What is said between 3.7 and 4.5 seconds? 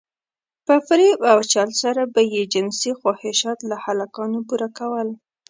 هلکانو